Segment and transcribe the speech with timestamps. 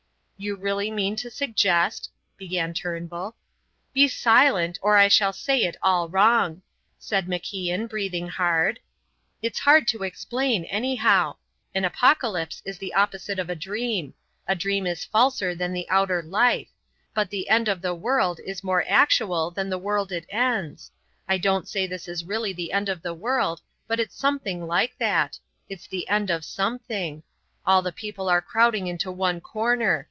[0.37, 2.09] "You really mean to suggest"
[2.39, 3.35] began Turnbull.
[3.93, 4.79] "Be silent!
[4.81, 6.63] or I shall say it all wrong,"
[6.97, 8.79] said MacIan, breathing hard.
[9.43, 11.35] "It's hard to explain, anyhow.
[11.75, 14.15] An apocalypse is the opposite of a dream.
[14.47, 16.69] A dream is falser than the outer life.
[17.13, 20.89] But the end of the world is more actual than the world it ends.
[21.27, 24.97] I don't say this is really the end of the world, but it's something like
[24.97, 25.37] that
[25.69, 27.21] it's the end of something.
[27.63, 29.99] All the people are crowding into one corner.